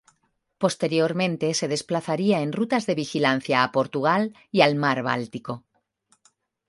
[0.63, 5.63] Posteriormente se desplazaría en rutas de vigilancia a Portugal y al Mar Báltico.